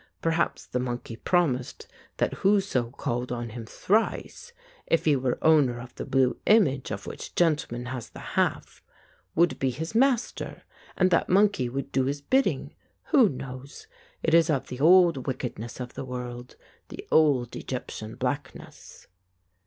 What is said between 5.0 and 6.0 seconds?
he were owner of